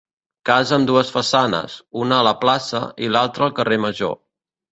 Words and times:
Casa 0.49 0.73
amb 0.77 0.87
dues 0.91 1.11
façanes, 1.17 1.75
una 2.05 2.17
a 2.19 2.25
la 2.29 2.33
plaça 2.45 2.81
i 3.09 3.13
l'altra 3.17 3.47
al 3.49 3.57
carrer 3.61 3.79
Major. 3.87 4.19